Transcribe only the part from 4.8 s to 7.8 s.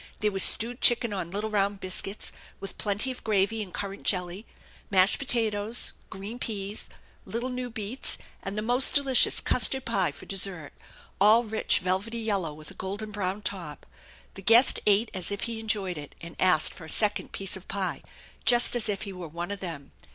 mashed potatoes, green peas, little new